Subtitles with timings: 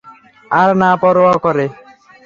[0.51, 1.65] আর না পরোয়া করে।